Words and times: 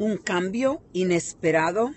un 0.00 0.16
cambio 0.16 0.80
inesperado 0.94 1.92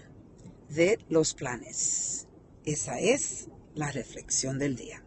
de 0.68 1.00
los 1.08 1.34
planes. 1.34 2.28
Esa 2.66 3.00
es 3.00 3.48
la 3.76 3.94
reflexión 3.94 4.60
del 4.60 4.76
día. 4.76 5.06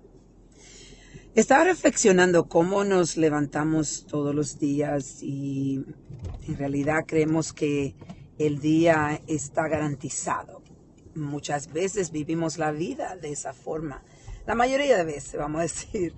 Estaba 1.35 1.64
reflexionando 1.64 2.48
cómo 2.48 2.85
nos 2.85 3.19
levantamos 3.19 4.06
todos 4.06 4.35
los 4.35 4.59
días 4.59 5.22
y 5.22 5.85
en 6.48 6.56
realidad 6.56 7.04
creemos 7.06 7.52
que 7.52 7.95
el 8.38 8.61
día 8.61 9.20
está 9.26 9.68
garantizado. 9.68 10.62
Muchas 11.14 11.70
veces 11.74 12.10
vivimos 12.10 12.56
la 12.56 12.72
vida 12.72 13.14
de 13.16 13.30
esa 13.30 13.52
forma. 13.52 14.02
La 14.46 14.54
mayoría 14.54 14.96
de 14.96 15.04
veces, 15.04 15.36
vamos 15.36 15.58
a 15.58 15.62
decir, 15.64 16.14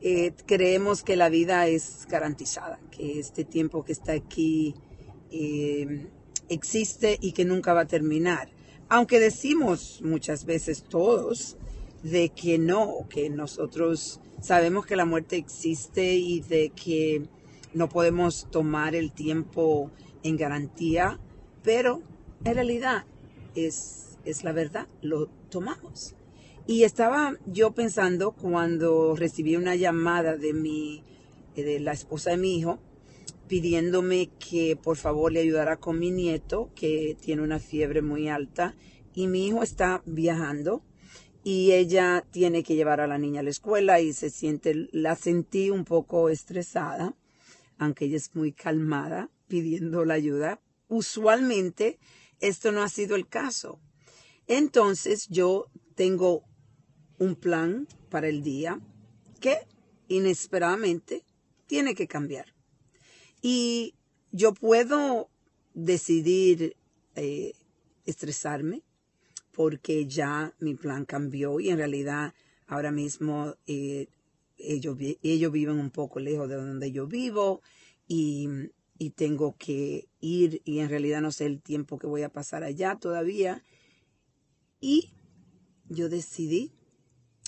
eh, 0.00 0.34
creemos 0.46 1.02
que 1.02 1.16
la 1.16 1.28
vida 1.28 1.66
es 1.66 2.06
garantizada, 2.08 2.78
que 2.92 3.18
este 3.18 3.44
tiempo 3.44 3.84
que 3.84 3.90
está 3.90 4.12
aquí 4.12 4.76
eh, 5.32 6.06
existe 6.48 7.18
y 7.20 7.32
que 7.32 7.44
nunca 7.44 7.72
va 7.72 7.82
a 7.82 7.86
terminar. 7.86 8.50
Aunque 8.88 9.18
decimos 9.18 10.00
muchas 10.04 10.44
veces 10.44 10.84
todos 10.84 11.56
de 12.02 12.28
que 12.28 12.58
no, 12.58 13.06
que 13.08 13.30
nosotros 13.30 14.20
sabemos 14.40 14.86
que 14.86 14.96
la 14.96 15.06
muerte 15.06 15.36
existe 15.36 16.14
y 16.14 16.40
de 16.40 16.70
que 16.70 17.22
no 17.72 17.88
podemos 17.88 18.48
tomar 18.50 18.94
el 18.94 19.12
tiempo 19.12 19.90
en 20.22 20.36
garantía, 20.36 21.18
pero 21.62 22.02
en 22.44 22.54
realidad 22.54 23.04
es, 23.54 24.18
es 24.24 24.44
la 24.44 24.52
verdad, 24.52 24.88
lo 25.00 25.26
tomamos. 25.48 26.14
Y 26.66 26.84
estaba 26.84 27.34
yo 27.46 27.72
pensando 27.72 28.32
cuando 28.32 29.16
recibí 29.16 29.56
una 29.56 29.74
llamada 29.74 30.36
de 30.36 30.52
mi, 30.52 31.02
de 31.56 31.80
la 31.80 31.92
esposa 31.92 32.30
de 32.30 32.36
mi 32.36 32.58
hijo, 32.58 32.78
pidiéndome 33.52 34.30
que 34.38 34.76
por 34.76 34.96
favor 34.96 35.30
le 35.30 35.40
ayudara 35.40 35.76
con 35.76 35.98
mi 35.98 36.10
nieto, 36.10 36.70
que 36.74 37.18
tiene 37.20 37.42
una 37.42 37.58
fiebre 37.58 38.00
muy 38.00 38.30
alta, 38.30 38.74
y 39.12 39.26
mi 39.26 39.46
hijo 39.46 39.62
está 39.62 40.02
viajando 40.06 40.82
y 41.44 41.72
ella 41.72 42.24
tiene 42.30 42.62
que 42.62 42.76
llevar 42.76 43.02
a 43.02 43.06
la 43.06 43.18
niña 43.18 43.40
a 43.40 43.42
la 43.42 43.50
escuela 43.50 44.00
y 44.00 44.14
se 44.14 44.30
siente, 44.30 44.88
la 44.92 45.16
sentí 45.16 45.68
un 45.68 45.84
poco 45.84 46.30
estresada, 46.30 47.14
aunque 47.76 48.06
ella 48.06 48.16
es 48.16 48.34
muy 48.34 48.52
calmada 48.52 49.28
pidiendo 49.48 50.06
la 50.06 50.14
ayuda. 50.14 50.62
Usualmente 50.88 51.98
esto 52.40 52.72
no 52.72 52.82
ha 52.82 52.88
sido 52.88 53.16
el 53.16 53.28
caso. 53.28 53.80
Entonces 54.46 55.28
yo 55.28 55.66
tengo 55.94 56.44
un 57.18 57.36
plan 57.36 57.86
para 58.08 58.28
el 58.28 58.42
día 58.42 58.80
que 59.40 59.58
inesperadamente 60.08 61.26
tiene 61.66 61.94
que 61.94 62.08
cambiar. 62.08 62.54
Y 63.42 63.94
yo 64.30 64.54
puedo 64.54 65.28
decidir 65.74 66.76
eh, 67.16 67.54
estresarme 68.06 68.82
porque 69.50 70.06
ya 70.06 70.54
mi 70.60 70.74
plan 70.74 71.04
cambió 71.04 71.60
y 71.60 71.68
en 71.68 71.78
realidad 71.78 72.32
ahora 72.66 72.90
mismo 72.90 73.56
eh, 73.66 74.08
ellos, 74.56 74.96
ellos 75.22 75.52
viven 75.52 75.78
un 75.78 75.90
poco 75.90 76.20
lejos 76.20 76.48
de 76.48 76.54
donde 76.54 76.92
yo 76.92 77.06
vivo 77.06 77.60
y, 78.08 78.48
y 78.96 79.10
tengo 79.10 79.56
que 79.58 80.08
ir 80.20 80.62
y 80.64 80.78
en 80.78 80.88
realidad 80.88 81.20
no 81.20 81.32
sé 81.32 81.46
el 81.46 81.60
tiempo 81.60 81.98
que 81.98 82.06
voy 82.06 82.22
a 82.22 82.32
pasar 82.32 82.62
allá 82.62 82.96
todavía. 82.96 83.62
Y 84.80 85.12
yo 85.88 86.08
decidí 86.08 86.72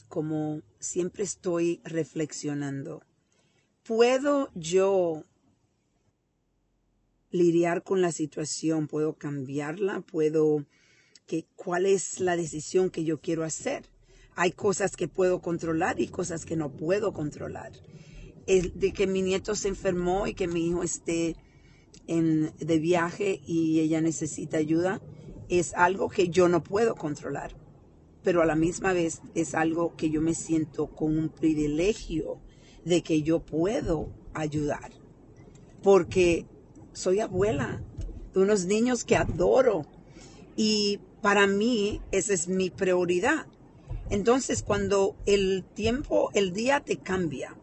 como 0.09 0.63
siempre 0.79 1.25
estoy 1.25 1.81
reflexionando, 1.83 3.03
¿puedo 3.83 4.51
yo 4.55 5.25
lidiar 7.35 7.83
con 7.83 8.01
la 8.01 8.13
situación? 8.13 8.87
¿Puedo 8.87 9.15
cambiarla? 9.15 10.01
¿Puedo 10.01 10.65
que 11.27 11.47
cuál 11.57 11.85
es 11.87 12.21
la 12.21 12.37
decisión 12.37 12.91
que 12.91 13.05
yo 13.05 13.21
quiero 13.21 13.43
hacer? 13.43 13.91
Hay 14.37 14.53
cosas 14.53 14.97
que 14.97 15.09
puedo 15.09 15.43
controlar 15.43 16.01
y 16.01 16.09
cosas 16.09 16.45
que 16.45 16.57
no 16.57 16.71
puedo 16.71 17.13
controlar. 17.13 17.73
De 18.47 18.93
que 18.93 19.07
mi 19.07 19.23
nieto 19.23 19.55
se 19.55 19.69
enfermó 19.69 20.27
y 20.27 20.35
que 20.35 20.47
mi 20.47 20.69
hijo 20.69 20.83
esté 20.83 21.37
en, 22.07 22.53
de 22.59 22.79
viaje 22.79 23.41
y 23.45 23.81
ella 23.81 24.01
necesita 24.01 24.59
ayuda 24.59 25.03
es 25.49 25.75
algo 25.75 26.09
que 26.09 26.29
yo 26.29 26.49
no 26.49 26.63
puedo 26.63 26.95
controlar 26.95 27.57
pero 28.23 28.41
a 28.41 28.47
la 28.47 28.57
misma 28.57 28.93
vez 28.93 29.21
es 29.35 29.55
algo 29.55 29.95
que 29.97 30.09
yo 30.11 30.23
me 30.23 30.35
siento 30.35 30.87
con 30.87 31.17
un 31.17 31.29
privilegio 31.29 32.39
de 32.85 33.03
que 33.03 33.23
yo 33.23 33.41
puedo 33.41 34.09
ayudar. 34.33 34.91
Porque 35.83 36.47
soy 36.95 37.21
abuela 37.21 37.83
de 38.33 38.41
unos 38.41 38.65
niños 38.65 39.05
que 39.05 39.17
adoro 39.17 39.87
y 40.57 41.01
para 41.21 41.47
mí 41.47 42.01
esa 42.11 42.33
es 42.33 42.49
mi 42.49 42.71
prioridad. 42.71 43.47
Entonces 44.11 44.63
cuando 44.63 45.17
el 45.27 45.65
tiempo, 45.75 46.31
el 46.35 46.53
día 46.53 46.81
te 46.81 46.97
cambia 46.97 47.57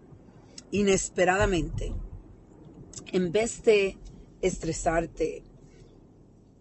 inesperadamente, 0.72 1.94
en 3.12 3.32
vez 3.32 3.64
de 3.64 3.98
estresarte, 4.42 5.44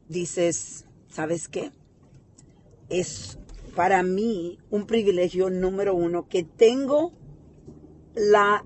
dices, 0.08 0.86
¿sabes 1.08 1.48
qué? 1.48 1.72
Es 2.88 3.38
para 3.74 4.02
mí 4.02 4.58
un 4.70 4.86
privilegio 4.86 5.48
número 5.48 5.94
uno 5.94 6.28
que 6.28 6.42
tengo 6.42 7.12
la, 8.14 8.64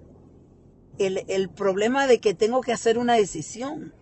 el, 0.98 1.24
el 1.28 1.48
problema 1.48 2.06
de 2.06 2.18
que 2.18 2.34
tengo 2.34 2.60
que 2.60 2.72
hacer 2.72 2.98
una 2.98 3.14
decisión. 3.14 3.94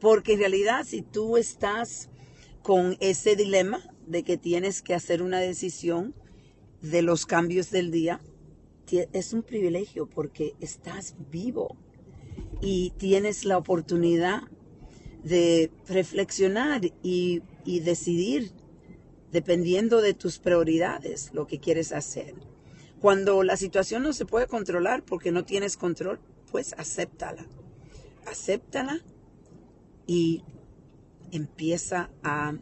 Porque 0.00 0.34
en 0.34 0.40
realidad 0.40 0.84
si 0.84 1.02
tú 1.02 1.36
estás 1.36 2.10
con 2.62 2.96
ese 3.00 3.36
dilema 3.36 3.80
de 4.06 4.22
que 4.22 4.36
tienes 4.36 4.82
que 4.82 4.94
hacer 4.94 5.22
una 5.22 5.40
decisión 5.40 6.14
de 6.82 7.02
los 7.02 7.26
cambios 7.26 7.70
del 7.70 7.90
día, 7.90 8.20
es 9.12 9.32
un 9.32 9.42
privilegio 9.42 10.06
porque 10.08 10.54
estás 10.60 11.14
vivo 11.30 11.76
y 12.60 12.90
tienes 12.98 13.44
la 13.44 13.58
oportunidad 13.58 14.42
de 15.24 15.70
reflexionar 15.88 16.82
y, 17.02 17.42
y 17.64 17.80
decidir 17.80 18.52
dependiendo 19.32 20.00
de 20.00 20.14
tus 20.14 20.38
prioridades, 20.38 21.30
lo 21.34 21.46
que 21.46 21.58
quieres 21.58 21.92
hacer. 21.92 22.34
Cuando 23.00 23.42
la 23.42 23.56
situación 23.56 24.02
no 24.02 24.12
se 24.12 24.24
puede 24.24 24.46
controlar 24.46 25.02
porque 25.02 25.32
no 25.32 25.44
tienes 25.44 25.76
control, 25.76 26.18
pues 26.50 26.74
acéptala. 26.78 27.46
Acéptala 28.26 29.00
y 30.06 30.42
empieza 31.30 32.10
a 32.22 32.54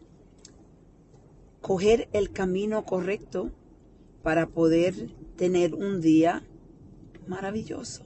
coger 1.60 2.08
el 2.12 2.32
camino 2.32 2.84
correcto 2.84 3.52
para 4.22 4.48
poder 4.48 5.14
tener 5.36 5.74
un 5.74 6.00
día 6.00 6.42
maravilloso. 7.26 8.04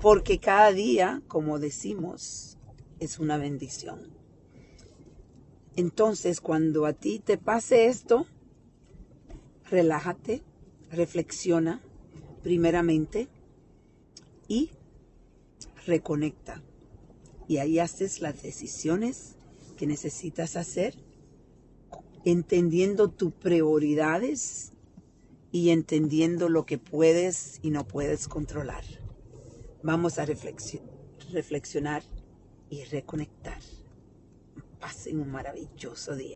Porque 0.00 0.38
cada 0.38 0.72
día, 0.72 1.22
como 1.28 1.58
decimos, 1.58 2.58
es 2.98 3.18
una 3.18 3.36
bendición. 3.36 4.12
Entonces, 5.76 6.40
cuando 6.40 6.86
a 6.86 6.92
ti 6.92 7.18
te 7.18 7.38
pase 7.38 7.86
esto, 7.86 8.26
relájate, 9.70 10.42
reflexiona 10.92 11.80
primeramente 12.42 13.28
y 14.46 14.70
reconecta. 15.86 16.62
Y 17.48 17.58
ahí 17.58 17.78
haces 17.78 18.20
las 18.20 18.42
decisiones 18.42 19.36
que 19.76 19.86
necesitas 19.86 20.56
hacer, 20.56 20.94
entendiendo 22.24 23.08
tus 23.08 23.32
prioridades 23.32 24.72
y 25.50 25.70
entendiendo 25.70 26.48
lo 26.48 26.66
que 26.66 26.78
puedes 26.78 27.58
y 27.62 27.70
no 27.70 27.86
puedes 27.86 28.28
controlar. 28.28 28.84
Vamos 29.82 30.18
a 30.18 30.24
reflexionar 30.24 32.02
y 32.70 32.84
reconectar. 32.84 33.60
Pasen 34.78 35.20
un 35.20 35.30
maravilloso 35.30 36.14
día. 36.14 36.30